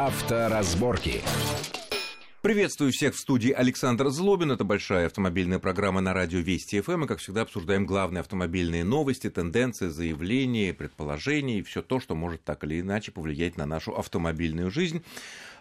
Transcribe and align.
Авторазборки. 0.00 1.22
Приветствую 2.40 2.92
всех 2.92 3.16
в 3.16 3.18
студии 3.18 3.50
Александр 3.50 4.10
Злобин. 4.10 4.52
Это 4.52 4.62
большая 4.62 5.06
автомобильная 5.06 5.58
программа 5.58 6.00
на 6.00 6.14
радио 6.14 6.38
Вести 6.38 6.80
ФМ. 6.80 7.02
И, 7.02 7.06
как 7.08 7.18
всегда, 7.18 7.42
обсуждаем 7.42 7.84
главные 7.84 8.20
автомобильные 8.20 8.84
новости, 8.84 9.28
тенденции, 9.28 9.88
заявления, 9.88 10.72
предположения 10.72 11.58
и 11.58 11.62
все 11.62 11.82
то, 11.82 11.98
что 11.98 12.14
может 12.14 12.44
так 12.44 12.62
или 12.62 12.80
иначе 12.80 13.10
повлиять 13.10 13.56
на 13.56 13.66
нашу 13.66 13.92
автомобильную 13.92 14.70
жизнь. 14.70 15.02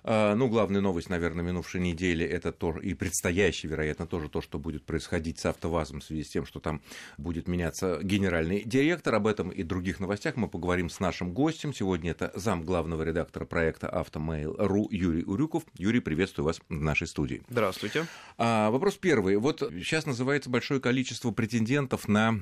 А, 0.03 0.35
ну, 0.35 0.47
главная 0.47 0.81
новость, 0.81 1.09
наверное, 1.09 1.43
минувшей 1.43 1.81
недели, 1.81 2.25
это 2.25 2.51
то, 2.51 2.77
и 2.77 2.93
предстоящий, 2.93 3.67
вероятно, 3.67 4.07
тоже 4.07 4.29
то, 4.29 4.41
что 4.41 4.59
будет 4.59 4.85
происходить 4.85 5.39
с 5.39 5.45
АвтоВАЗом 5.45 5.99
в 5.99 6.03
связи 6.03 6.23
с 6.23 6.29
тем, 6.29 6.45
что 6.45 6.59
там 6.59 6.81
будет 7.17 7.47
меняться 7.47 7.99
генеральный 8.01 8.63
директор. 8.63 9.15
Об 9.15 9.27
этом 9.27 9.49
и 9.49 9.63
других 9.63 9.99
новостях 9.99 10.35
мы 10.35 10.47
поговорим 10.47 10.89
с 10.89 10.99
нашим 10.99 11.33
гостем. 11.33 11.73
Сегодня 11.73 12.11
это 12.11 12.31
зам 12.35 12.63
главного 12.63 13.03
редактора 13.03 13.45
проекта 13.45 13.89
«Автомейл.ру» 13.89 14.87
Юрий 14.91 15.23
Урюков. 15.23 15.63
Юрий, 15.77 15.99
приветствую 15.99 16.45
вас 16.45 16.59
в 16.69 16.73
нашей 16.73 17.07
студии. 17.07 17.41
Здравствуйте. 17.49 18.05
А, 18.37 18.69
вопрос 18.71 18.95
первый. 18.95 19.37
Вот 19.37 19.59
сейчас 19.59 20.05
называется 20.05 20.49
большое 20.49 20.79
количество 20.79 21.31
претендентов 21.31 22.07
на 22.07 22.39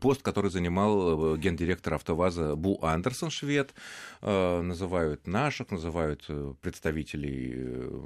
пост, 0.00 0.22
который 0.22 0.50
занимал 0.50 1.34
э, 1.34 1.38
гендиректор 1.38 1.94
АвтоВАЗа 1.94 2.54
Бу 2.56 2.78
Андерсон, 2.82 3.30
швед. 3.30 3.74
Э, 4.20 4.60
называют 4.60 5.26
наших, 5.26 5.70
называют 5.70 6.24
э, 6.28 6.54
представителей 6.60 7.52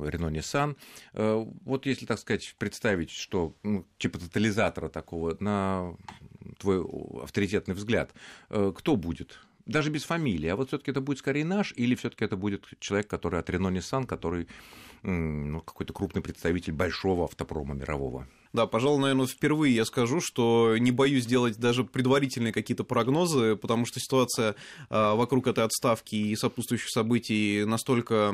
Рено 0.08 0.30
Nissan. 0.30 0.76
Вот 1.12 1.86
если, 1.86 2.06
так 2.06 2.18
сказать, 2.18 2.54
представить, 2.58 3.10
что 3.10 3.54
ну, 3.62 3.86
типа 3.98 4.18
тотализатора 4.18 4.88
такого, 4.88 5.36
на 5.40 5.94
твой 6.58 6.84
авторитетный 7.22 7.74
взгляд, 7.74 8.12
кто 8.48 8.96
будет? 8.96 9.38
Даже 9.66 9.90
без 9.90 10.04
фамилии, 10.04 10.48
а 10.48 10.56
вот 10.56 10.68
все-таки 10.68 10.92
это 10.92 11.00
будет 11.00 11.18
скорее 11.18 11.45
наш, 11.45 11.72
или 11.76 11.95
все-таки 11.96 12.24
это 12.24 12.36
будет 12.36 12.66
человек, 12.78 13.08
который 13.08 13.40
от 13.40 13.50
Рено 13.50 13.68
Nissan, 13.68 14.06
который 14.06 14.46
ну, 15.02 15.60
какой-то 15.60 15.92
крупный 15.92 16.23
представитель 16.23 16.73
большого 16.73 17.24
автопрома 17.24 17.74
мирового? 17.74 18.29
Да, 18.57 18.66
пожалуй, 18.66 19.02
наверное, 19.02 19.26
впервые 19.26 19.74
я 19.74 19.85
скажу, 19.85 20.23
что 20.23 20.79
не 20.79 20.90
боюсь 20.90 21.26
делать 21.26 21.59
даже 21.59 21.85
предварительные 21.85 22.54
какие-то 22.54 22.85
прогнозы, 22.85 23.54
потому 23.54 23.85
что 23.85 24.01
ситуация 24.01 24.54
а, 24.88 25.15
вокруг 25.15 25.46
этой 25.46 25.63
отставки 25.63 26.15
и 26.15 26.35
сопутствующих 26.35 26.88
событий 26.88 27.66
настолько 27.66 28.32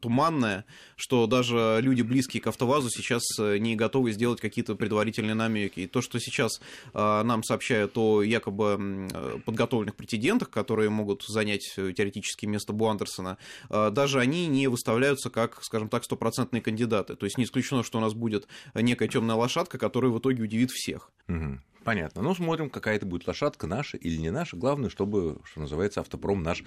туманная, 0.00 0.64
что 0.96 1.28
даже 1.28 1.78
люди, 1.80 2.02
близкие 2.02 2.40
к 2.40 2.48
АвтоВАЗу, 2.48 2.90
сейчас 2.90 3.22
э, 3.38 3.58
не 3.58 3.76
готовы 3.76 4.10
сделать 4.10 4.40
какие-то 4.40 4.74
предварительные 4.74 5.34
намеки. 5.34 5.80
И 5.80 5.86
то, 5.86 6.00
что 6.00 6.18
сейчас 6.18 6.60
а, 6.92 7.22
нам 7.22 7.44
сообщают 7.44 7.96
о 7.96 8.22
якобы 8.22 9.08
подготовленных 9.46 9.94
претендентах, 9.94 10.50
которые 10.50 10.90
могут 10.90 11.22
занять 11.22 11.72
э, 11.76 11.92
теоретически 11.96 12.46
место 12.46 12.72
Бу 12.72 12.88
Андерсона, 12.88 13.38
а, 13.70 13.90
даже 13.90 14.18
они 14.18 14.48
не 14.48 14.66
выставляются 14.66 15.30
как, 15.30 15.62
скажем 15.62 15.88
так, 15.88 16.02
стопроцентные 16.02 16.60
кандидаты. 16.62 17.14
То 17.14 17.26
есть 17.26 17.38
не 17.38 17.44
исключено, 17.44 17.84
что 17.84 17.98
у 17.98 18.00
нас 18.00 18.12
будет 18.12 18.48
некая 18.74 19.06
темная 19.06 19.36
лошадка, 19.36 19.51
лошадка, 19.52 19.78
которая 19.78 20.10
в 20.10 20.18
итоге 20.18 20.42
удивит 20.42 20.70
всех. 20.70 21.10
Угу. 21.28 21.60
Понятно. 21.84 22.22
Ну, 22.22 22.34
смотрим, 22.34 22.70
какая 22.70 22.96
это 22.96 23.06
будет 23.06 23.26
лошадка, 23.26 23.66
наша 23.66 23.96
или 23.96 24.16
не 24.16 24.30
наша. 24.30 24.56
Главное, 24.56 24.90
чтобы, 24.90 25.40
что 25.44 25.60
называется, 25.60 26.00
автопром 26.00 26.42
наш, 26.42 26.62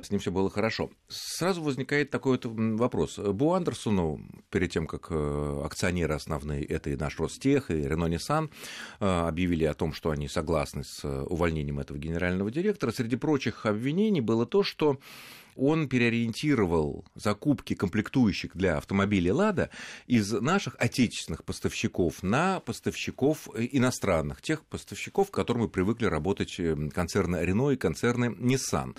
с 0.00 0.10
ним 0.10 0.20
все 0.20 0.30
было 0.30 0.48
хорошо. 0.48 0.90
Сразу 1.08 1.62
возникает 1.62 2.10
такой 2.10 2.38
вот 2.42 2.46
вопрос. 2.46 3.18
Бу 3.18 3.52
Андерсону, 3.52 4.20
перед 4.50 4.70
тем, 4.70 4.86
как 4.86 5.08
э, 5.10 5.62
акционеры 5.64 6.14
основные, 6.14 6.64
это 6.64 6.90
и 6.90 6.96
наш 6.96 7.18
Ростех, 7.18 7.70
и 7.70 7.74
Рено 7.74 8.06
Nissan, 8.06 8.50
э, 9.00 9.06
объявили 9.06 9.64
о 9.64 9.74
том, 9.74 9.92
что 9.92 10.10
они 10.10 10.28
согласны 10.28 10.82
с 10.84 11.04
увольнением 11.04 11.80
этого 11.80 11.98
генерального 11.98 12.50
директора, 12.50 12.92
среди 12.92 13.16
прочих 13.16 13.66
обвинений 13.66 14.20
было 14.20 14.46
то, 14.46 14.62
что 14.62 14.98
он 15.56 15.88
переориентировал 15.88 17.04
закупки 17.14 17.74
комплектующих 17.74 18.56
для 18.56 18.76
автомобилей 18.76 19.30
«Лада» 19.30 19.70
из 20.06 20.32
наших 20.32 20.76
отечественных 20.78 21.44
поставщиков 21.44 22.22
на 22.22 22.60
поставщиков 22.60 23.48
э, 23.54 23.68
иностранных, 23.72 24.42
тех 24.42 24.53
поставщиков, 24.62 25.30
к 25.30 25.34
которым 25.34 25.68
привыкли 25.68 26.06
работать 26.06 26.54
э, 26.60 26.76
концерны 26.94 27.38
«Рено» 27.44 27.70
и 27.70 27.76
концерны 27.76 28.34
«Ниссан». 28.38 28.94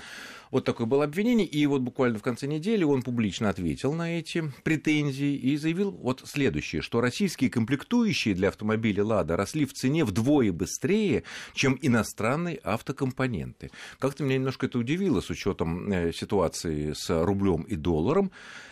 Вот 0.51 0.63
такое 0.63 0.87
было 0.87 1.03
обвинение, 1.03 1.45
и 1.45 1.65
вот 1.65 1.81
буквально 1.81 2.19
в 2.19 2.21
конце 2.21 2.47
недели 2.47 2.83
он 2.83 3.01
публично 3.01 3.49
ответил 3.49 3.93
на 3.93 4.19
эти 4.19 4.51
претензии 4.63 5.35
и 5.35 5.57
заявил 5.57 5.91
вот 5.91 6.21
следующее, 6.25 6.81
что 6.81 7.01
российские 7.01 7.49
комплектующие 7.49 8.35
для 8.35 8.49
автомобиля 8.49 9.03
«Лада» 9.03 9.35
росли 9.35 9.65
в 9.65 9.73
цене 9.73 10.05
вдвое 10.05 10.51
быстрее, 10.51 11.23
чем 11.53 11.77
иностранные 11.81 12.57
автокомпоненты. 12.63 13.71
Как-то 13.99 14.23
меня 14.23 14.35
немножко 14.35 14.67
это 14.67 14.79
удивило 14.79 15.21
с 15.21 15.29
учетом 15.29 15.91
э, 15.91 16.13
ситуации 16.13 16.93
с 16.93 17.09
рублем 17.23 17.63
и 17.63 17.75
долларом. 17.75 18.31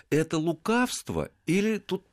Это 0.10 0.38
лукавство 0.38 1.30
или 1.46 1.80
тут 1.80 2.04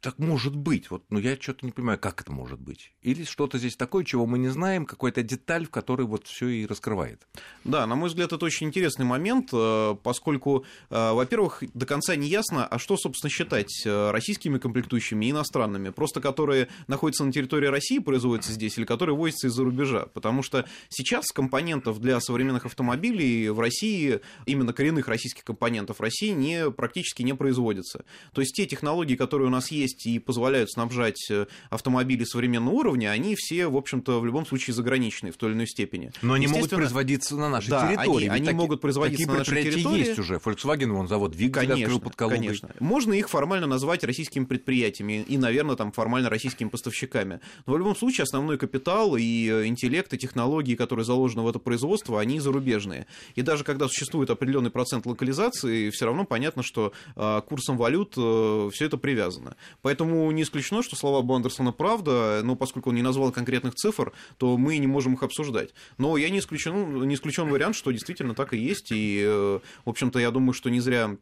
так 0.00 0.18
может 0.18 0.56
быть. 0.56 0.90
Вот, 0.90 1.04
но 1.10 1.18
ну, 1.18 1.24
я 1.24 1.36
что-то 1.36 1.66
не 1.66 1.72
понимаю, 1.72 1.98
как 1.98 2.20
это 2.20 2.32
может 2.32 2.60
быть. 2.60 2.92
Или 3.02 3.24
что-то 3.24 3.58
здесь 3.58 3.76
такое, 3.76 4.04
чего 4.04 4.26
мы 4.26 4.38
не 4.38 4.48
знаем, 4.48 4.86
какая-то 4.86 5.22
деталь, 5.22 5.66
в 5.66 5.70
которой 5.70 6.06
вот 6.06 6.26
все 6.26 6.48
и 6.48 6.66
раскрывает. 6.66 7.26
Да, 7.64 7.86
на 7.86 7.94
мой 7.94 8.08
взгляд, 8.08 8.32
это 8.32 8.44
очень 8.44 8.68
интересный 8.68 9.04
момент, 9.04 9.50
э, 9.52 9.96
поскольку, 10.02 10.64
э, 10.90 11.12
во-первых, 11.12 11.62
до 11.74 11.86
конца 11.86 12.16
не 12.16 12.28
ясно, 12.28 12.66
а 12.66 12.78
что, 12.78 12.96
собственно, 12.96 13.30
считать 13.30 13.82
э, 13.84 14.10
российскими 14.10 14.58
комплектующими 14.58 15.26
и 15.26 15.30
иностранными, 15.30 15.90
просто 15.90 16.20
которые 16.20 16.68
находятся 16.86 17.24
на 17.24 17.32
территории 17.32 17.66
России, 17.66 17.98
производятся 17.98 18.52
здесь, 18.52 18.78
или 18.78 18.84
которые 18.84 19.16
возятся 19.16 19.48
из-за 19.48 19.64
рубежа. 19.64 20.06
Потому 20.14 20.42
что 20.42 20.66
сейчас 20.88 21.26
компонентов 21.32 22.00
для 22.00 22.20
современных 22.20 22.66
автомобилей 22.66 23.48
в 23.50 23.60
России, 23.60 24.20
именно 24.46 24.72
коренных 24.72 25.08
российских 25.08 25.44
компонентов 25.44 25.98
в 25.98 26.02
России 26.02 26.30
не, 26.30 26.70
практически 26.70 27.22
не 27.22 27.34
производятся. 27.34 28.04
То 28.32 28.40
есть 28.40 28.54
те 28.54 28.66
технологии, 28.66 29.16
которые 29.16 29.48
у 29.48 29.50
нас 29.50 29.57
нас 29.58 29.70
есть 29.70 30.06
и 30.06 30.18
позволяют 30.18 30.70
снабжать 30.70 31.30
э, 31.30 31.46
автомобили 31.70 32.24
современного 32.24 32.74
уровня, 32.74 33.10
они 33.10 33.34
все, 33.36 33.66
в 33.66 33.76
общем-то, 33.76 34.20
в 34.20 34.26
любом 34.26 34.46
случае 34.46 34.74
заграничные 34.74 35.32
в 35.32 35.36
той 35.36 35.50
или 35.50 35.56
иной 35.56 35.66
степени. 35.66 36.12
Но 36.22 36.34
они 36.34 36.46
могут 36.46 36.70
производиться 36.70 37.36
на 37.36 37.48
нашей 37.48 37.70
да, 37.70 37.88
территории. 37.88 38.28
Они, 38.28 38.36
они 38.36 38.46
таки, 38.46 38.56
могут 38.56 38.80
производиться 38.80 39.26
на 39.26 39.38
нашей 39.38 39.62
территории. 39.62 39.98
есть 39.98 40.18
уже. 40.18 40.36
Volkswagen, 40.36 40.92
вон 40.92 41.08
завод 41.08 41.32
двигатель 41.32 41.68
конечно, 41.68 41.84
открыл 41.86 42.00
под 42.00 42.16
Калугой. 42.16 42.38
Конечно. 42.38 42.70
Можно 42.78 43.12
их 43.14 43.28
формально 43.28 43.66
назвать 43.66 44.04
российскими 44.04 44.44
предприятиями 44.44 45.24
и, 45.28 45.36
наверное, 45.38 45.76
там 45.76 45.92
формально 45.92 46.30
российскими 46.30 46.68
поставщиками. 46.68 47.40
Но 47.66 47.74
в 47.74 47.78
любом 47.78 47.96
случае 47.96 48.22
основной 48.24 48.58
капитал 48.58 49.16
и 49.16 49.48
э, 49.48 49.66
интеллект, 49.66 50.12
и 50.12 50.18
технологии, 50.18 50.74
которые 50.74 51.04
заложены 51.04 51.42
в 51.42 51.48
это 51.48 51.58
производство, 51.58 52.20
они 52.20 52.40
зарубежные. 52.40 53.06
И 53.34 53.42
даже 53.42 53.64
когда 53.64 53.88
существует 53.88 54.30
определенный 54.30 54.70
процент 54.70 55.06
локализации, 55.06 55.90
все 55.90 56.06
равно 56.06 56.24
понятно, 56.24 56.62
что 56.62 56.92
э, 57.16 57.40
курсом 57.48 57.76
валют 57.76 58.12
все 58.12 58.84
это 58.84 58.96
привязано 58.96 59.47
исключено. 59.48 59.56
Поэтому 59.82 60.30
не 60.32 60.42
исключено, 60.42 60.82
что 60.82 60.96
слова 60.96 61.22
Бандерсона 61.22 61.72
правда, 61.72 62.40
но 62.44 62.56
поскольку 62.56 62.90
он 62.90 62.96
не 62.96 63.02
назвал 63.02 63.32
конкретных 63.32 63.74
цифр, 63.74 64.12
то 64.36 64.56
мы 64.56 64.78
не 64.78 64.86
можем 64.86 65.14
их 65.14 65.22
обсуждать. 65.22 65.74
Но 65.98 66.16
я 66.16 66.30
не 66.30 66.38
исключен, 66.38 67.06
не 67.06 67.14
исключен 67.14 67.48
вариант, 67.48 67.76
что 67.76 67.90
действительно 67.90 68.34
так 68.34 68.54
и 68.54 68.58
есть, 68.58 68.92
и, 68.92 69.22
э, 69.24 69.60
в 69.84 69.88
общем-то, 69.88 70.18
я 70.18 70.30
думаю, 70.30 70.52
что 70.52 70.70
не 70.70 70.80
зря 70.80 71.16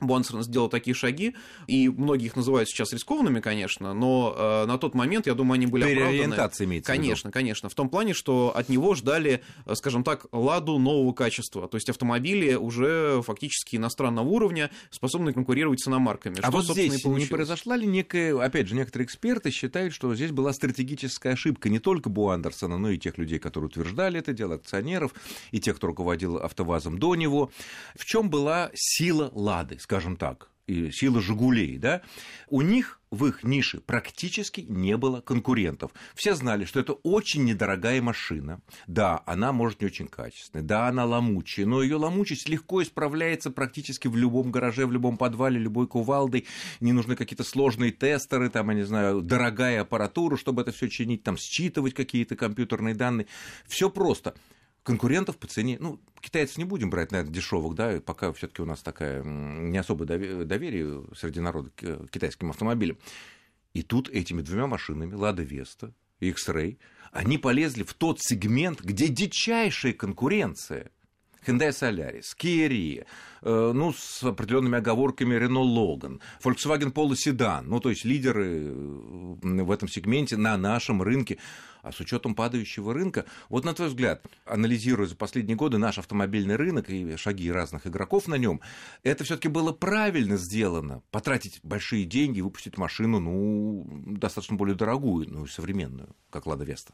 Бонсерн 0.00 0.42
сделал 0.42 0.68
такие 0.68 0.94
шаги, 0.94 1.34
и 1.66 1.88
многие 1.88 2.26
их 2.26 2.36
называют 2.36 2.68
сейчас 2.68 2.92
рискованными, 2.92 3.40
конечно, 3.40 3.94
но 3.94 4.34
э, 4.36 4.66
на 4.66 4.76
тот 4.76 4.94
момент, 4.94 5.26
я 5.26 5.34
думаю, 5.34 5.54
они 5.54 5.66
были 5.66 5.84
Переориентация 5.84 6.66
имеется 6.66 6.92
Конечно, 6.92 7.30
конечно. 7.30 7.68
В 7.70 7.74
том 7.74 7.88
плане, 7.88 8.12
что 8.12 8.52
от 8.54 8.68
него 8.68 8.94
ждали, 8.94 9.42
э, 9.64 9.74
скажем 9.74 10.04
так, 10.04 10.26
ладу 10.32 10.78
нового 10.78 11.12
качества. 11.14 11.66
То 11.66 11.76
есть 11.76 11.88
автомобили 11.88 12.54
уже 12.54 13.22
фактически 13.22 13.76
иностранного 13.76 14.26
уровня, 14.26 14.70
способны 14.90 15.32
конкурировать 15.32 15.80
с 15.80 15.88
иномарками. 15.88 16.40
А 16.42 16.48
что, 16.48 16.50
вот 16.50 16.66
здесь 16.66 17.04
не 17.04 17.24
произошла 17.24 17.76
ли 17.76 17.86
некая, 17.86 18.38
опять 18.38 18.68
же, 18.68 18.74
некоторые 18.74 19.06
эксперты 19.06 19.50
считают, 19.50 19.94
что 19.94 20.14
здесь 20.14 20.30
была 20.30 20.52
стратегическая 20.52 21.30
ошибка 21.30 21.70
не 21.70 21.78
только 21.78 22.10
Бу 22.10 22.28
Андерсона, 22.28 22.76
но 22.76 22.90
и 22.90 22.98
тех 22.98 23.16
людей, 23.16 23.38
которые 23.38 23.68
утверждали 23.68 24.18
это 24.18 24.34
дело, 24.34 24.56
акционеров, 24.56 25.14
и 25.52 25.60
тех, 25.60 25.76
кто 25.76 25.86
руководил 25.86 26.36
автовазом 26.36 26.98
до 26.98 27.14
него. 27.14 27.50
В 27.94 28.04
чем 28.04 28.28
была 28.28 28.70
сила 28.74 29.30
Лады? 29.34 29.78
Скажем 29.86 30.16
так, 30.16 30.50
и 30.66 30.90
сила 30.90 31.20
«Жигулей», 31.20 31.78
да, 31.78 32.02
у 32.48 32.60
них 32.60 33.00
в 33.12 33.24
их 33.26 33.44
нише 33.44 33.78
практически 33.78 34.62
не 34.62 34.96
было 34.96 35.20
конкурентов. 35.20 35.92
Все 36.16 36.34
знали, 36.34 36.64
что 36.64 36.80
это 36.80 36.94
очень 36.94 37.44
недорогая 37.44 38.02
машина. 38.02 38.60
Да, 38.88 39.22
она 39.26 39.52
может 39.52 39.80
не 39.80 39.86
очень 39.86 40.08
качественная, 40.08 40.64
да, 40.64 40.88
она 40.88 41.04
ломучая, 41.04 41.66
но 41.66 41.84
ее 41.84 41.94
ломучесть 41.94 42.48
легко 42.48 42.82
исправляется 42.82 43.52
практически 43.52 44.08
в 44.08 44.16
любом 44.16 44.50
гараже, 44.50 44.86
в 44.86 44.92
любом 44.92 45.18
подвале, 45.18 45.60
любой 45.60 45.86
кувалдой. 45.86 46.46
Не 46.80 46.92
нужны 46.92 47.14
какие-то 47.14 47.44
сложные 47.44 47.92
тестеры, 47.92 48.50
там, 48.50 48.68
я 48.70 48.74
не 48.74 48.82
знаю, 48.82 49.22
дорогая 49.22 49.82
аппаратура, 49.82 50.36
чтобы 50.36 50.62
это 50.62 50.72
все 50.72 50.88
чинить, 50.88 51.22
там, 51.22 51.36
считывать 51.36 51.94
какие-то 51.94 52.34
компьютерные 52.34 52.96
данные. 52.96 53.28
Все 53.68 53.88
просто 53.88 54.34
конкурентов 54.86 55.36
по 55.36 55.48
цене, 55.48 55.78
ну, 55.80 56.00
китайцев 56.20 56.58
не 56.58 56.64
будем 56.64 56.90
брать, 56.90 57.10
наверное, 57.10 57.34
дешевых, 57.34 57.74
да, 57.74 58.00
пока 58.00 58.32
все-таки 58.32 58.62
у 58.62 58.66
нас 58.66 58.82
такая 58.82 59.24
не 59.24 59.76
особое 59.76 60.06
доверие 60.44 61.04
среди 61.16 61.40
народа 61.40 61.70
к 61.74 62.06
китайским 62.08 62.50
автомобилям. 62.50 62.96
И 63.74 63.82
тут 63.82 64.08
этими 64.08 64.42
двумя 64.42 64.68
машинами, 64.68 65.12
Лада 65.12 65.42
Веста 65.42 65.92
X-Ray, 66.20 66.78
они 67.10 67.36
полезли 67.36 67.82
в 67.82 67.94
тот 67.94 68.18
сегмент, 68.20 68.80
где 68.80 69.08
дичайшая 69.08 69.92
конкуренция 69.92 70.92
Hyundai 71.44 71.70
Solaris, 71.70 72.36
Kia 72.40 72.68
Rio, 72.68 73.06
э, 73.42 73.72
ну, 73.74 73.92
с 73.92 74.22
определенными 74.22 74.78
оговорками 74.78 75.34
Renault 75.34 75.74
Logan, 75.74 76.20
Volkswagen 76.42 76.92
Polo 76.92 77.14
Sedan, 77.14 77.62
ну, 77.62 77.80
то 77.80 77.90
есть 77.90 78.04
лидеры 78.04 78.72
в 78.72 79.70
этом 79.70 79.88
сегменте 79.88 80.36
на 80.36 80.56
нашем 80.56 81.02
рынке. 81.02 81.38
А 81.86 81.92
с 81.92 82.00
учетом 82.00 82.34
падающего 82.34 82.92
рынка, 82.92 83.26
вот 83.48 83.64
на 83.64 83.72
твой 83.72 83.86
взгляд, 83.88 84.20
анализируя 84.44 85.06
за 85.06 85.14
последние 85.14 85.56
годы 85.56 85.78
наш 85.78 85.98
автомобильный 85.98 86.56
рынок 86.56 86.90
и 86.90 87.16
шаги 87.16 87.48
разных 87.50 87.86
игроков 87.86 88.26
на 88.26 88.34
нем, 88.34 88.60
это 89.04 89.22
все-таки 89.22 89.46
было 89.46 89.70
правильно 89.70 90.36
сделано, 90.36 91.02
потратить 91.12 91.60
большие 91.62 92.04
деньги, 92.04 92.40
выпустить 92.40 92.76
машину, 92.76 93.20
ну, 93.20 93.86
достаточно 94.18 94.56
более 94.56 94.74
дорогую, 94.74 95.28
ну, 95.30 95.46
современную, 95.46 96.08
как 96.30 96.46
Лада 96.46 96.64
Веста. 96.64 96.92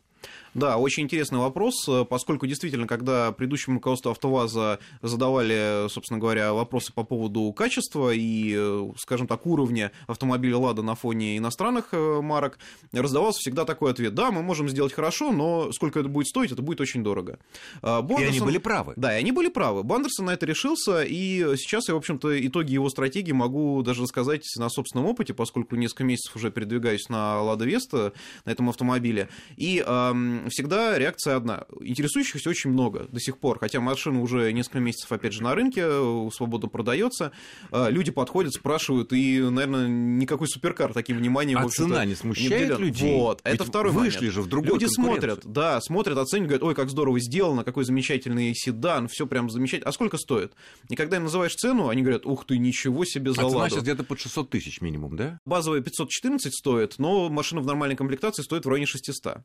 Да, 0.53 0.77
очень 0.77 1.05
интересный 1.05 1.39
вопрос, 1.39 1.89
поскольку 2.11 2.47
действительно, 2.47 2.87
когда 2.87 3.33
предыдущему 3.33 3.77
руководству 3.77 4.11
АвтоВАЗа 4.11 4.79
задавали, 5.01 5.89
собственно 5.89 6.21
говоря, 6.21 6.53
вопросы 6.53 6.93
по 6.93 7.03
поводу 7.03 7.51
качества 7.55 8.13
и, 8.15 8.93
скажем 8.99 9.27
так, 9.27 9.47
уровня 9.47 9.91
автомобиля 10.07 10.59
Лада 10.59 10.83
на 10.83 10.95
фоне 10.95 11.39
иностранных 11.39 11.89
э, 11.93 12.21
марок, 12.21 12.59
раздавался 12.93 13.41
всегда 13.41 13.65
такой 13.65 13.91
ответ, 13.91 14.15
да, 14.15 14.31
мы 14.31 14.43
можем 14.43 14.69
сделать 14.69 14.82
сделать 14.83 14.93
хорошо, 14.93 15.33
но 15.33 15.71
сколько 15.73 16.01
это 16.01 16.09
будет 16.09 16.27
стоить, 16.27 16.51
это 16.51 16.63
будет 16.63 16.81
очень 16.81 17.05
дорого. 17.05 17.39
Бондерсон... 17.83 18.23
И 18.23 18.25
они 18.27 18.41
были 18.41 18.59
правы. 18.59 18.95
Да, 18.97 19.17
и 19.17 19.21
они 19.21 19.31
были 19.33 19.49
правы. 19.49 19.85
Бандерсон 19.85 20.27
на 20.27 20.31
это 20.33 20.45
решился, 20.45 21.03
и 21.03 21.57
сейчас 21.57 21.89
я, 21.89 21.95
в 21.95 21.99
общем-то, 21.99 22.47
итоги 22.47 22.73
его 22.73 22.89
стратегии 22.89 23.33
могу 23.33 23.83
даже 23.83 24.03
рассказать 24.03 24.45
на 24.57 24.69
собственном 24.69 25.07
опыте, 25.07 25.35
поскольку 25.35 25.77
несколько 25.77 26.05
месяцев 26.05 26.35
уже 26.35 26.51
передвигаюсь 26.51 27.09
на 27.09 27.41
Лада 27.43 27.65
Веста, 27.65 28.13
на 28.45 28.51
этом 28.51 28.69
автомобиле. 28.69 29.29
И 29.57 29.83
эм, 29.87 30.49
всегда 30.51 30.99
реакция 30.99 31.37
одна. 31.37 31.65
Интересующихся 31.81 32.51
очень 32.51 32.71
много 32.71 33.07
до 33.11 33.21
сих 33.21 33.39
пор, 33.39 33.59
хотя 33.59 33.81
машина 33.81 34.21
уже 34.21 34.53
несколько 34.53 34.81
месяцев, 34.81 35.13
опять 35.13 35.33
же, 35.33 35.43
на 35.43 35.55
рынке, 35.55 35.87
свободно 36.33 36.69
продается. 36.69 37.31
Э, 37.71 37.89
люди 37.91 38.11
подходят, 38.11 38.53
спрашивают, 38.53 39.13
и, 39.13 39.39
наверное, 39.41 39.87
никакой 39.89 40.49
суперкар 40.49 40.93
таким 40.93 41.19
вниманием, 41.19 41.59
а 41.59 41.69
цена 41.69 42.05
не 42.05 42.15
смущает 42.15 42.79
не 42.79 42.87
людей? 42.87 43.15
Вот, 43.15 43.41
Ведь 43.45 43.55
это 43.55 43.65
второй 43.65 43.93
вышли 43.93 44.19
момент. 44.19 44.35
же 44.35 44.43
в 44.43 44.49
другой 44.49 44.72
Люди 44.73 44.87
смотрят, 44.87 45.41
да, 45.45 45.81
смотрят, 45.81 46.19
оценивают, 46.19 46.49
говорят, 46.49 46.63
ой, 46.63 46.75
как 46.75 46.91
здорово 46.91 47.21
сделано, 47.21 47.65
какой 47.65 47.85
замечательный 47.85 48.55
седан, 48.55 49.09
все 49.09 49.27
прям 49.27 49.51
замечательно. 49.51 49.89
А 49.89 49.93
сколько 49.93 50.17
стоит? 50.17 50.53
И 50.89 50.97
когда 50.97 51.17
им 51.17 51.25
называешь 51.25 51.55
цену, 51.55 51.89
они 51.89 52.03
говорят, 52.03 52.27
ух 52.27 52.47
ты, 52.47 52.59
ничего 52.59 53.05
себе 53.05 53.33
за 53.33 53.47
а 53.47 53.51
цена 53.51 53.69
сейчас 53.69 53.83
где-то 53.83 54.05
под 54.05 54.21
600 54.21 54.51
тысяч 54.51 54.81
минимум, 54.81 55.17
да? 55.17 55.39
Базовая 55.45 55.81
514 55.81 56.55
стоит, 56.55 56.95
но 56.99 57.29
машина 57.29 57.61
в 57.61 57.67
нормальной 57.67 57.97
комплектации 57.97 58.43
стоит 58.43 58.65
в 58.65 58.69
районе 58.69 58.87
600. 58.87 59.39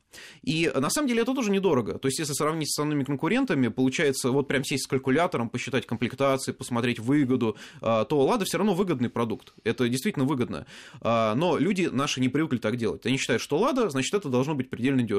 И 0.44 0.71
на 0.74 0.89
самом 0.89 1.07
деле 1.07 1.21
это 1.21 1.33
тоже 1.33 1.51
недорого. 1.51 2.00
То 2.00 2.07
есть, 2.07 2.19
если 2.19 2.33
сравнить 2.33 2.69
с 2.69 2.79
основными 2.79 3.03
конкурентами, 3.03 3.68
получается, 3.68 4.31
вот 4.31 4.47
прям 4.47 4.63
сесть 4.63 4.85
с 4.85 4.88
калькулятором, 4.88 5.50
посчитать 5.50 5.85
комплектации, 5.85 6.51
посмотреть 6.51 7.00
выгоду, 7.00 7.57
а, 7.81 8.06
то 8.06 8.19
Лада 8.25 8.45
все 8.45 8.57
равно 8.57 8.74
выгодный 8.74 9.09
продукт. 9.09 9.53
Это 9.63 9.88
действительно 9.89 10.25
выгодно. 10.25 10.65
А, 11.01 11.35
но 11.35 11.57
люди 11.57 11.89
наши 11.91 12.21
не 12.21 12.29
привыкли 12.29 12.57
так 12.57 12.77
делать. 12.77 13.06
Они 13.06 13.18
считают, 13.18 13.41
что 13.41 13.57
Лада, 13.57 13.89
значит, 13.89 14.13
это 14.13 14.29
должно 14.29 14.56
быть 14.56 14.69
предельно 14.69 15.03
дешево. 15.03 15.17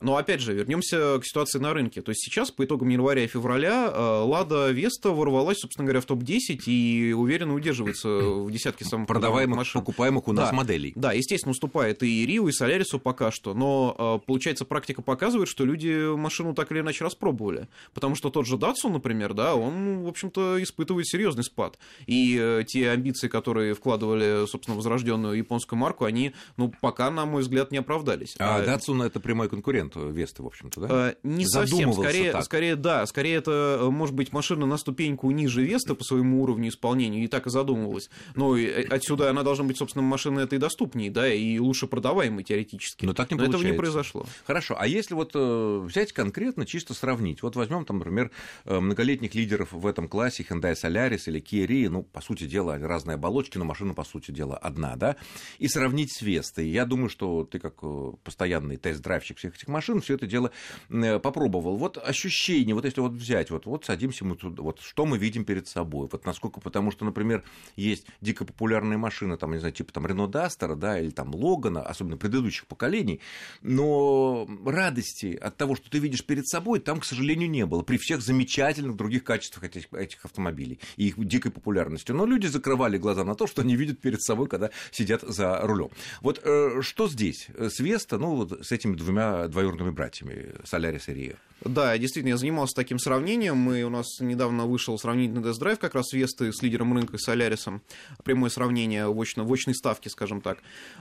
Но 0.00 0.16
опять 0.16 0.40
же, 0.40 0.54
вернемся 0.54 1.18
к 1.18 1.24
ситуации 1.24 1.58
на 1.58 1.72
рынке. 1.72 2.02
То 2.02 2.10
есть 2.10 2.22
сейчас, 2.24 2.50
по 2.50 2.64
итогам 2.64 2.88
января 2.88 3.24
и 3.24 3.26
февраля, 3.26 3.90
э, 3.92 4.22
Лада 4.24 4.70
Веста 4.70 5.10
ворвалась, 5.10 5.58
собственно 5.58 5.86
говоря, 5.86 6.00
в 6.00 6.06
топ-10 6.06 6.64
и 6.66 7.12
уверенно 7.12 7.54
удерживается 7.54 8.08
в 8.08 8.50
десятке 8.50 8.84
самых 8.84 9.08
продаваемых, 9.08 9.56
машин. 9.56 9.80
покупаемых 9.80 10.28
у 10.28 10.32
нас 10.32 10.50
да, 10.50 10.56
моделей. 10.56 10.92
Да, 10.94 11.12
естественно, 11.12 11.52
уступает 11.52 12.02
и 12.02 12.26
Рио, 12.26 12.48
и 12.48 12.52
Солярису 12.52 12.98
пока 12.98 13.30
что, 13.30 13.54
но 13.54 13.94
э, 13.98 14.26
получается 14.26 14.64
практика 14.64 15.02
показывает, 15.02 15.48
что 15.48 15.64
люди 15.64 16.14
машину 16.14 16.54
так 16.54 16.70
или 16.72 16.80
иначе 16.80 17.04
распробовали, 17.04 17.68
потому 17.94 18.14
что 18.14 18.30
тот 18.30 18.46
же 18.46 18.56
Datsun, 18.56 18.92
например, 18.92 19.34
да, 19.34 19.54
он, 19.54 20.02
в 20.02 20.08
общем-то, 20.08 20.62
испытывает 20.62 21.06
серьезный 21.06 21.44
спад, 21.44 21.78
и 22.06 22.38
э, 22.40 22.64
те 22.66 22.90
амбиции, 22.90 23.28
которые 23.28 23.74
вкладывали, 23.74 24.46
собственно, 24.46 24.76
возрожденную 24.76 25.36
японскую 25.36 25.78
марку, 25.78 26.04
они, 26.04 26.32
ну, 26.56 26.72
пока, 26.80 27.10
на 27.10 27.26
мой 27.26 27.42
взгляд, 27.42 27.70
не 27.70 27.78
оправдались. 27.78 28.34
А, 28.38 28.56
а 28.56 28.62
Datsun 28.98 29.06
это 29.06 29.20
прямой 29.20 29.48
конкурент 29.48 29.94
Весты, 29.96 30.42
в 30.42 30.46
общем-то, 30.46 30.80
да? 30.80 31.10
Э, 31.10 31.14
не 31.22 31.46
совсем, 31.46 31.92
скорее, 31.92 32.40
скорее, 32.42 32.76
да, 32.76 33.06
скорее 33.06 33.36
это, 33.36 33.78
э, 33.80 33.90
может 33.90 34.14
быть, 34.14 34.32
машина 34.32 34.66
на 34.66 34.76
ступеньку 34.76 35.30
ниже 35.30 35.62
Веста 35.64 35.94
по 35.94 36.04
своему 36.04 36.42
уровню 36.42 36.68
исполнения, 36.68 37.24
и 37.24 37.28
так 37.28 37.46
и 37.46 37.50
задумывалась. 37.50 38.10
Но 38.34 38.56
э, 38.56 38.84
отсюда 38.88 39.30
она 39.30 39.42
должна 39.42 39.64
быть, 39.64 39.78
собственно, 39.78 40.02
машина 40.02 40.40
этой 40.40 40.58
доступнее, 40.58 41.10
да, 41.10 41.32
и 41.32 41.58
лучше 41.58 41.86
продаваемой 41.86 42.44
теоретически. 42.44 43.04
Но 43.04 43.14
так 43.14 43.30
не 43.30 43.36
Но 43.36 43.44
получается. 43.44 43.66
этого 43.66 43.72
не 43.72 43.78
произошло. 43.78 44.26
Хорошо, 44.46 44.76
а 44.78 44.86
если 44.86 45.14
вот 45.14 45.34
взять 45.34 46.12
конкретно, 46.12 46.66
чисто 46.66 46.94
сравнить, 46.94 47.42
вот 47.42 47.56
возьмем 47.56 47.84
там, 47.84 47.98
например, 47.98 48.30
многолетних 48.64 49.34
лидеров 49.34 49.72
в 49.72 49.86
этом 49.86 50.08
классе, 50.08 50.46
Hyundai 50.48 50.74
Solaris 50.74 51.22
или 51.26 51.40
Kia 51.40 51.66
Rio, 51.66 51.88
ну, 51.88 52.02
по 52.02 52.20
сути 52.20 52.44
дела, 52.44 52.78
разные 52.78 53.14
оболочки, 53.14 53.58
но 53.58 53.64
машина, 53.64 53.94
по 53.94 54.04
сути 54.04 54.30
дела, 54.30 54.56
одна, 54.56 54.96
да, 54.96 55.16
и 55.58 55.68
сравнить 55.68 56.12
с 56.12 56.22
Вестой. 56.22 56.68
Я 56.68 56.84
думаю, 56.84 57.08
что 57.08 57.44
ты 57.44 57.58
как 57.58 57.80
постоянный 58.22 58.76
тест-драйвщик 58.88 59.38
всех 59.38 59.54
этих 59.54 59.68
машин 59.68 60.00
все 60.00 60.14
это 60.14 60.26
дело 60.26 60.50
э, 60.88 61.18
попробовал. 61.18 61.76
Вот 61.76 61.98
ощущение, 61.98 62.74
вот 62.74 62.84
если 62.84 63.00
вот 63.00 63.12
взять, 63.12 63.50
вот, 63.50 63.66
вот 63.66 63.84
садимся 63.84 64.24
мы 64.24 64.36
тут, 64.36 64.58
вот 64.58 64.80
что 64.80 65.04
мы 65.04 65.18
видим 65.18 65.44
перед 65.44 65.68
собой, 65.68 66.08
вот 66.10 66.24
насколько, 66.24 66.60
потому 66.60 66.90
что, 66.90 67.04
например, 67.04 67.44
есть 67.76 68.06
дико 68.20 68.44
популярные 68.44 68.98
машины, 68.98 69.36
там, 69.36 69.52
не 69.52 69.58
знаю, 69.58 69.74
типа 69.74 69.92
там 69.92 70.06
Рено 70.06 70.26
Дастера, 70.26 70.74
да, 70.74 70.98
или 70.98 71.10
там 71.10 71.34
Логана, 71.34 71.82
особенно 71.82 72.16
предыдущих 72.16 72.66
поколений, 72.66 73.20
но 73.62 74.48
радости 74.64 75.36
от 75.36 75.56
того, 75.56 75.76
что 75.76 75.90
ты 75.90 75.98
видишь 75.98 76.24
перед 76.24 76.46
собой, 76.46 76.80
там, 76.80 77.00
к 77.00 77.04
сожалению, 77.04 77.50
не 77.50 77.66
было, 77.66 77.82
при 77.82 77.98
всех 77.98 78.22
замечательных 78.22 78.96
других 78.96 79.24
качествах 79.24 79.64
этих, 79.64 79.92
этих 79.92 80.24
автомобилей 80.24 80.80
и 80.96 81.08
их 81.08 81.22
дикой 81.26 81.50
популярностью. 81.50 82.16
Но 82.16 82.24
люди 82.24 82.46
закрывали 82.46 82.96
глаза 82.98 83.24
на 83.24 83.34
то, 83.34 83.46
что 83.46 83.62
они 83.62 83.76
видят 83.76 84.00
перед 84.00 84.22
собой, 84.22 84.48
когда 84.48 84.70
сидят 84.90 85.22
за 85.22 85.60
рулем. 85.62 85.90
Вот 86.22 86.40
э, 86.42 86.80
что 86.80 87.08
здесь? 87.08 87.48
С 87.56 87.80
Веста, 87.80 88.18
ну, 88.18 88.34
вот 88.34 88.66
с 88.66 88.72
этими 88.78 88.96
двумя 88.96 89.48
двоюродными 89.48 89.90
братьями, 89.90 90.54
Солярис 90.64 91.08
и 91.08 91.14
Рио. 91.14 91.34
Да, 91.64 91.98
действительно, 91.98 92.32
я 92.32 92.36
занимался 92.36 92.74
таким 92.76 93.00
сравнением, 93.00 93.72
и 93.72 93.82
у 93.82 93.90
нас 93.90 94.20
недавно 94.20 94.66
вышел 94.66 94.96
сравнительный 94.96 95.42
тест-драйв 95.42 95.78
как 95.80 95.96
раз 95.96 96.12
Весты 96.12 96.52
с 96.52 96.62
лидером 96.62 96.94
рынка 96.94 97.18
Солярисом, 97.18 97.82
прямое 98.22 98.48
сравнение 98.48 99.08
в, 99.08 99.20
очно, 99.20 99.44
в 99.44 99.52
очной 99.52 99.74
ставке, 99.74 100.08
скажем 100.08 100.40
так. 100.40 100.58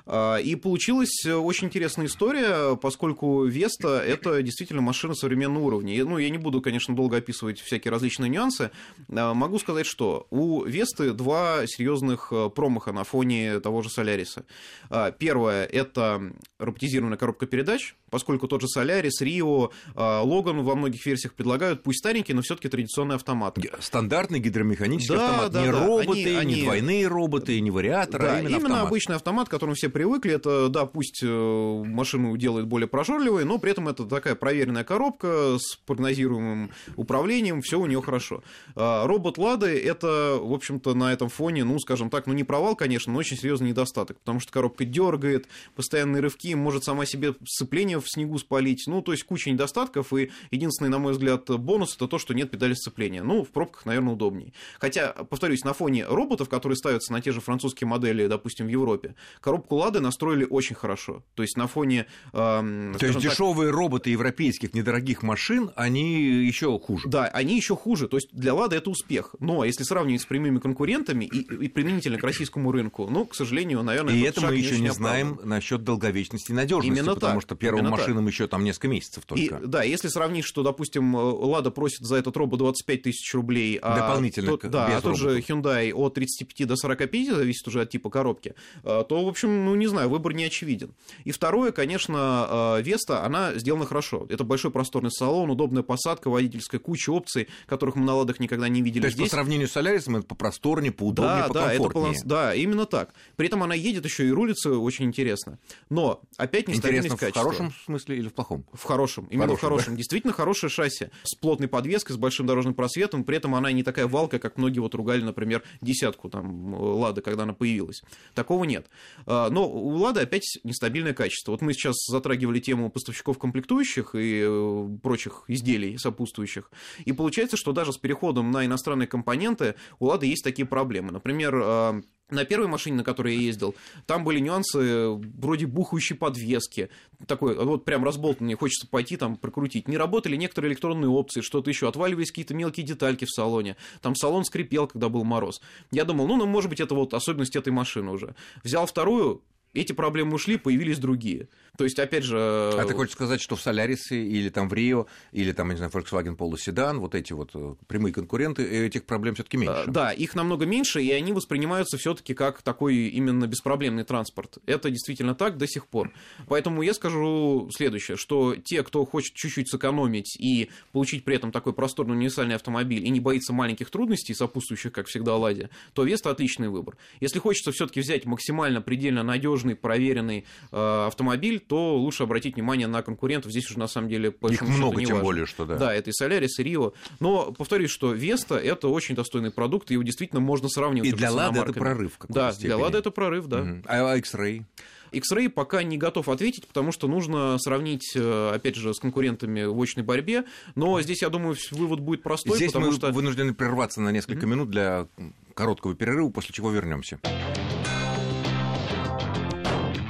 А, 0.07 0.37
и 0.37 0.55
получилась 0.55 1.25
очень 1.25 1.67
интересная 1.67 2.07
история, 2.07 2.75
поскольку 2.75 3.45
Веста– 3.45 4.01
это 4.05 4.41
действительно 4.41 4.81
машина 4.81 5.13
современного 5.13 5.63
уровня. 5.63 6.03
Ну, 6.03 6.17
я 6.17 6.29
не 6.31 6.39
буду, 6.39 6.59
конечно, 6.61 6.95
долго 6.95 7.17
описывать 7.17 7.59
всякие 7.59 7.91
различные 7.91 8.29
нюансы. 8.29 8.71
А, 9.09 9.35
могу 9.35 9.59
сказать, 9.59 9.85
что 9.85 10.25
у 10.31 10.63
Весты 10.63 11.11
два 11.13 11.67
серьезных 11.67 12.29
э, 12.31 12.49
промаха 12.49 12.91
на 12.91 13.03
фоне 13.03 13.59
того 13.59 13.83
же 13.83 13.89
Соляриса. 13.89 14.43
А, 14.89 15.11
первое– 15.11 15.65
это 15.71 16.33
роботизированная 16.57 17.17
коробка 17.17 17.45
передач, 17.45 17.66
поскольку 18.09 18.47
тот 18.47 18.61
же 18.61 18.67
Солярис, 18.67 19.21
Рио, 19.21 19.71
Логан 19.95 20.63
во 20.63 20.75
многих 20.75 21.05
версиях 21.05 21.33
предлагают, 21.33 21.83
пусть 21.83 21.99
старенький, 21.99 22.33
но 22.33 22.41
все-таки 22.41 22.69
традиционный 22.69 23.15
автомат. 23.15 23.57
Стандартный 23.79 24.39
гидромеханический 24.39 25.15
да, 25.15 25.29
автомат. 25.29 25.51
Да, 25.51 25.61
не 25.61 25.71
да. 25.71 25.85
роботы, 25.85 26.37
они, 26.37 26.55
не 26.55 26.61
двойные 26.63 27.07
роботы, 27.07 27.59
не 27.59 27.71
вариаторы, 27.71 28.23
да, 28.23 28.35
а 28.35 28.39
именно, 28.39 28.49
именно 28.49 28.65
автомат. 28.65 28.87
обычный 28.87 29.15
автомат, 29.15 29.47
к 29.47 29.51
которому 29.51 29.75
все 29.75 29.89
привыкли. 29.89 30.33
Это, 30.33 30.69
да, 30.69 30.85
пусть 30.85 31.21
э, 31.23 31.83
машину 31.85 32.35
делает 32.37 32.67
более 32.67 32.87
прожорливой, 32.87 33.45
но 33.45 33.57
при 33.57 33.71
этом 33.71 33.87
это 33.89 34.05
такая 34.05 34.35
проверенная 34.35 34.83
коробка 34.83 35.57
с 35.59 35.75
прогнозируемым 35.85 36.71
управлением, 36.95 37.61
все 37.61 37.79
у 37.79 37.85
нее 37.85 38.01
хорошо. 38.01 38.43
А, 38.75 39.05
робот 39.05 39.37
Лады 39.37 39.77
это, 39.77 40.37
в 40.39 40.53
общем-то, 40.53 40.93
на 40.93 41.13
этом 41.13 41.29
фоне, 41.29 41.63
ну, 41.63 41.79
скажем 41.79 42.09
так, 42.09 42.27
ну 42.27 42.33
не 42.33 42.43
провал, 42.43 42.75
конечно, 42.75 43.11
но 43.13 43.19
очень 43.19 43.37
серьезный 43.37 43.69
недостаток, 43.69 44.19
потому 44.19 44.39
что 44.39 44.51
коробка 44.51 44.85
дергает, 44.85 45.47
постоянные 45.75 46.21
рывки, 46.21 46.53
может 46.53 46.83
сама 46.83 47.05
себе 47.05 47.33
сцепление 47.57 47.99
в 47.99 48.05
снегу 48.07 48.37
спалить, 48.37 48.83
ну, 48.87 49.01
то 49.01 49.11
есть 49.11 49.23
куча 49.23 49.49
недостатков, 49.49 50.13
и 50.13 50.31
единственный, 50.51 50.89
на 50.89 50.99
мой 50.99 51.13
взгляд, 51.13 51.49
бонус 51.49 51.95
это 51.95 52.07
то, 52.07 52.19
что 52.19 52.33
нет 52.33 52.51
педали 52.51 52.73
сцепления. 52.73 53.23
Ну, 53.23 53.43
в 53.43 53.49
пробках, 53.49 53.85
наверное, 53.85 54.13
удобнее. 54.13 54.53
Хотя, 54.79 55.09
повторюсь, 55.11 55.63
на 55.63 55.73
фоне 55.73 56.05
роботов, 56.05 56.49
которые 56.49 56.77
ставятся 56.77 57.11
на 57.11 57.21
те 57.21 57.31
же 57.31 57.41
французские 57.41 57.87
модели, 57.87 58.27
допустим, 58.27 58.67
в 58.67 58.69
Европе, 58.69 59.15
коробку 59.41 59.75
Лады 59.75 59.99
настроили 59.99 60.45
очень 60.49 60.75
хорошо. 60.75 61.23
То 61.35 61.43
есть 61.43 61.57
на 61.57 61.67
фоне... 61.67 62.05
Э, 62.33 62.93
то 62.97 63.05
есть 63.05 63.19
дешевые 63.19 63.71
роботы 63.71 64.11
европейских 64.11 64.73
недорогих 64.73 65.23
машин, 65.23 65.71
они 65.75 66.21
еще 66.21 66.77
хуже. 66.79 67.07
Да, 67.09 67.25
они 67.25 67.55
еще 67.55 67.75
хуже. 67.75 68.07
То 68.07 68.17
есть 68.17 68.29
для 68.31 68.53
Лады 68.53 68.75
это 68.75 68.89
успех. 68.89 69.35
Но 69.39 69.63
если 69.63 69.83
сравнивать 69.83 70.21
с 70.21 70.25
прямыми 70.25 70.59
конкурентами 70.59 71.25
и, 71.25 71.39
и 71.39 71.67
применительно 71.67 72.17
к 72.17 72.23
российскому 72.23 72.71
рынку, 72.71 73.07
ну, 73.09 73.25
к 73.25 73.35
сожалению, 73.35 73.83
наверное, 73.83 74.13
и 74.13 74.21
это 74.21 74.41
мы 74.41 74.55
еще 74.55 74.79
не 74.79 74.91
знаем 74.91 75.39
насчет 75.43 75.83
долговечности 75.83 76.51
и 76.51 76.53
надежности. 76.53 76.99
Именно 76.99 77.15
потому 77.15 77.39
так. 77.41 77.46
Что 77.47 77.55
первым 77.55 77.81
Именно 77.81 77.91
машинам 77.91 78.27
еще 78.27 78.47
там 78.47 78.63
несколько 78.63 78.89
месяцев 78.89 79.23
И, 79.23 79.27
только. 79.47 79.65
да, 79.65 79.83
если 79.83 80.09
сравнить, 80.09 80.45
что, 80.45 80.63
допустим, 80.63 81.15
Лада 81.15 81.71
просит 81.71 82.01
за 82.01 82.17
этот 82.17 82.35
робот 82.35 82.59
25 82.59 83.01
тысяч 83.01 83.33
рублей, 83.33 83.79
а 83.81 83.97
Дополнительно 83.97 84.57
тот, 84.57 84.69
да, 84.69 84.97
а 84.97 85.01
тот 85.01 85.17
же 85.17 85.29
роботов. 85.29 85.49
Hyundai 85.49 85.93
от 85.93 86.13
35 86.15 86.67
до 86.67 86.75
45, 86.75 87.35
зависит 87.35 87.67
уже 87.67 87.81
от 87.81 87.89
типа 87.89 88.09
коробки, 88.09 88.53
э, 88.83 89.03
то, 89.07 89.25
в 89.25 89.27
общем, 89.27 89.65
ну, 89.65 89.75
не 89.75 89.87
знаю, 89.87 90.09
выбор 90.09 90.33
не 90.33 90.43
очевиден. 90.43 90.93
И 91.23 91.31
второе, 91.31 91.71
конечно, 91.71 92.75
э, 92.77 92.81
Веста, 92.81 93.23
она 93.23 93.53
сделана 93.55 93.85
хорошо. 93.85 94.25
Это 94.29 94.43
большой 94.43 94.71
просторный 94.71 95.11
салон, 95.11 95.49
удобная 95.49 95.83
посадка, 95.83 96.29
водительская, 96.29 96.79
куча 96.79 97.11
опций, 97.11 97.47
которых 97.65 97.95
мы 97.95 98.05
на 98.05 98.15
Ладах 98.15 98.39
никогда 98.39 98.67
не 98.67 98.81
видели. 98.81 99.01
То 99.01 99.07
есть 99.07 99.17
по 99.17 99.23
Здесь 99.23 99.31
сравнению 99.31 99.67
с 99.67 99.71
Солярисом 99.71 100.17
это 100.17 100.27
попросторнее, 100.27 100.91
поудобнее, 100.91 101.47
да, 101.47 101.53
да, 101.53 101.73
это 101.73 101.83
покомфортнее. 101.83 101.93
баланс, 101.93 102.21
да, 102.23 102.53
именно 102.53 102.85
так. 102.85 103.13
При 103.35 103.47
этом 103.47 103.63
она 103.63 103.75
едет 103.75 104.03
еще 104.03 104.27
и 104.27 104.31
рулится 104.31 104.77
очень 104.77 105.05
интересно. 105.05 105.59
Но 105.89 106.21
опять 106.37 106.67
нестабильность 106.67 107.13
Интересно, 107.13 107.36
в 107.41 107.43
хорошем 107.43 107.73
смысле 107.85 108.17
или 108.17 108.27
в 108.29 108.33
плохом? 108.33 108.65
В 108.73 108.83
хорошем, 108.83 109.25
именно 109.25 109.55
в 109.55 109.59
Хорошем, 109.59 109.69
хорошем. 109.69 109.95
Действительно 109.97 110.33
хорошее 110.33 110.69
шасси 110.69 111.09
с 111.23 111.35
плотной 111.35 111.67
подвеской, 111.67 112.15
с 112.15 112.17
большим 112.17 112.45
дорожным 112.45 112.73
просветом, 112.73 113.23
при 113.23 113.37
этом 113.37 113.55
она 113.55 113.71
не 113.71 113.83
такая 113.83 114.07
валка, 114.07 114.39
как 114.39 114.57
многие 114.57 114.79
вот 114.79 114.95
ругали, 114.95 115.21
например, 115.21 115.63
десятку 115.81 116.29
там 116.29 116.73
Лады, 116.73 117.21
когда 117.21 117.43
она 117.43 117.53
появилась. 117.53 118.01
Такого 118.33 118.63
нет. 118.63 118.89
А, 119.25 119.49
Но 119.49 119.69
у 119.69 119.95
Лады 119.97 120.21
опять 120.21 120.59
нестабильное 120.63 121.13
качество. 121.13 121.51
Вот 121.51 121.61
мы 121.61 121.73
сейчас 121.73 121.95
затрагивали 122.07 122.59
тему 122.59 122.89
поставщиков 122.89 123.37
комплектующих 123.37 124.15
и 124.15 124.43
э, 124.43 124.97
прочих 125.01 125.43
изделий 125.47 125.97
сопутствующих, 125.97 126.71
и 127.05 127.11
получается, 127.11 127.57
что 127.57 127.71
даже 127.71 127.93
с 127.93 127.97
переходом 127.97 128.51
на 128.51 128.65
иностранные 128.65 129.07
компоненты 129.07 129.75
у 129.99 130.05
Лады 130.05 130.25
есть 130.27 130.43
такие 130.43 130.65
проблемы. 130.65 131.11
Например, 131.11 131.61
а, 131.63 132.01
на 132.29 132.45
первой 132.45 132.67
машине, 132.67 132.97
на 132.97 133.03
которой 133.03 133.35
я 133.35 133.41
ездил, 133.41 133.75
там 134.05 134.23
были 134.23 134.39
нюансы 134.39 135.09
вроде 135.09 135.65
бухающей 135.65 136.15
подвески. 136.15 136.89
Такой, 137.25 137.55
вот 137.55 137.85
прям 137.85 138.03
разболтанный, 138.03 138.55
хочется 138.55 138.87
пойти 138.87 139.17
там 139.17 139.37
прокрутить. 139.37 139.87
Не 139.87 139.97
работали 139.97 140.35
некоторые 140.35 140.71
электронные 140.71 141.09
опции, 141.09 141.41
что-то 141.41 141.69
еще. 141.69 141.87
Отваливались 141.87 142.31
какие-то 142.31 142.53
мелкие 142.53 142.85
детальки 142.85 143.25
в 143.25 143.29
салоне. 143.29 143.77
Там 144.01 144.15
салон 144.15 144.43
скрипел, 144.43 144.87
когда 144.87 145.09
был 145.09 145.23
мороз. 145.23 145.61
Я 145.91 146.03
думал, 146.03 146.27
ну, 146.27 146.37
ну, 146.37 146.45
может 146.45 146.69
быть, 146.69 146.81
это 146.81 146.95
вот 146.95 147.13
особенность 147.13 147.55
этой 147.55 147.71
машины 147.71 148.11
уже. 148.11 148.35
Взял 148.63 148.85
вторую, 148.85 149.41
эти 149.81 149.93
проблемы 149.93 150.33
ушли, 150.35 150.57
появились 150.57 150.99
другие. 150.99 151.47
То 151.77 151.83
есть, 151.83 151.99
опять 151.99 152.23
же... 152.23 152.37
А 152.37 152.85
ты 152.85 152.93
хочешь 152.93 153.13
сказать, 153.13 153.39
что 153.39 153.55
в 153.55 153.61
Солярисе 153.61 154.23
или 154.23 154.49
там 154.49 154.67
в 154.67 154.73
Рио, 154.73 155.05
или 155.31 155.51
там, 155.51 155.69
не 155.69 155.75
знаю, 155.75 155.91
Volkswagen 155.91 156.35
Polo 156.35 156.55
Sedan, 156.55 156.97
вот 156.97 157.13
эти 157.13 157.33
вот 157.33 157.51
э, 157.53 157.75
прямые 157.87 158.13
конкуренты, 158.13 158.63
э, 158.63 158.87
этих 158.87 159.05
проблем 159.05 159.35
все 159.35 159.43
таки 159.43 159.57
меньше? 159.57 159.85
Да, 159.87 160.11
их 160.11 160.33
намного 160.33 160.65
меньше, 160.65 161.01
и 161.01 161.11
они 161.11 161.33
воспринимаются 161.33 161.97
все-таки 161.97 162.33
как 162.33 162.63
такой 162.63 162.95
именно 163.09 163.45
беспроблемный 163.45 164.03
транспорт. 164.03 164.57
Это 164.65 164.89
действительно 164.89 165.35
так 165.35 165.57
до 165.57 165.67
сих 165.67 165.85
пор. 165.87 166.11
Поэтому 166.47 166.81
я 166.81 166.95
скажу 166.95 167.69
следующее, 167.71 168.17
что 168.17 168.55
те, 168.55 168.81
кто 168.81 169.05
хочет 169.05 169.35
чуть-чуть 169.35 169.69
сэкономить 169.69 170.35
и 170.39 170.69
получить 170.91 171.23
при 171.23 171.35
этом 171.35 171.51
такой 171.51 171.73
просторный 171.73 172.15
универсальный 172.15 172.55
автомобиль 172.55 173.05
и 173.05 173.09
не 173.09 173.19
боится 173.19 173.53
маленьких 173.53 173.91
трудностей, 173.91 174.33
сопутствующих, 174.33 174.91
как 174.91 175.07
всегда, 175.07 175.35
Ладе, 175.35 175.69
то 175.93 176.03
Веста 176.03 176.31
отличный 176.31 176.69
выбор. 176.69 176.97
Если 177.19 177.37
хочется 177.37 177.71
все-таки 177.71 178.01
взять 178.01 178.25
максимально 178.25 178.81
предельно 178.81 179.21
надежный, 179.21 179.66
проверенный 179.75 180.45
э, 180.71 181.05
автомобиль, 181.07 181.59
то 181.59 181.97
лучше 181.97 182.23
обратить 182.23 182.55
внимание 182.55 182.87
на 182.87 183.01
конкурентов. 183.01 183.51
Здесь 183.51 183.69
уже 183.69 183.79
на 183.79 183.87
самом 183.87 184.09
деле 184.09 184.31
по 184.31 184.51
Их 184.51 184.61
много, 184.61 184.99
не 184.99 185.05
тем 185.05 185.15
важно. 185.15 185.23
более, 185.25 185.45
что 185.45 185.65
да. 185.65 185.75
Да, 185.77 185.93
это 185.93 186.09
и 186.09 186.13
Солярис, 186.13 186.59
и 186.59 186.63
Рио. 186.63 186.93
Но 187.19 187.51
повторюсь, 187.51 187.91
что 187.91 188.13
Веста 188.13 188.55
это 188.57 188.87
очень 188.87 189.15
достойный 189.15 189.51
продукт, 189.51 189.91
и 189.91 189.93
его 189.93 190.03
действительно 190.03 190.41
можно 190.41 190.69
сравнивать. 190.69 191.09
И 191.09 191.11
для 191.13 191.31
с 191.31 191.33
Лады 191.33 191.59
это 191.59 191.73
прорыв 191.73 192.13
Да, 192.29 192.51
степени. 192.51 192.67
для 192.67 192.77
Лады 192.77 192.97
это 192.97 193.11
прорыв, 193.11 193.47
да. 193.47 193.57
Мгм. 193.59 193.83
А 193.87 194.15
X-Ray? 194.17 194.63
X-Ray 195.11 195.49
пока 195.49 195.83
не 195.83 195.97
готов 195.97 196.27
ответить, 196.27 196.67
потому 196.67 196.91
что 196.91 197.07
нужно 197.07 197.57
сравнить, 197.59 198.11
э, 198.15 198.51
опять 198.53 198.75
же, 198.75 198.93
с 198.93 198.99
конкурентами 198.99 199.63
в 199.63 199.81
очной 199.81 200.05
борьбе. 200.05 200.43
Но 200.75 201.01
здесь, 201.01 201.21
я 201.21 201.29
думаю, 201.29 201.55
вывод 201.71 202.01
будет 202.01 202.23
простой, 202.23 202.57
Здесь 202.57 202.73
потому 202.73 202.91
мы 202.91 202.97
что... 202.97 203.11
вынуждены 203.11 203.53
прерваться 203.53 204.01
на 204.01 204.11
несколько 204.11 204.45
минут 204.45 204.69
для 204.69 205.07
короткого 205.53 205.95
перерыва, 205.95 206.29
после 206.29 206.53
чего 206.53 206.71
вернемся. 206.71 207.19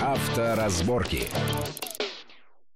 Авторазборки. 0.07 1.27